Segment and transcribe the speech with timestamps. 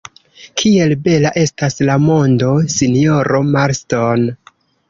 [0.61, 4.27] Kiel bela estas la mondo, sinjoro Marston!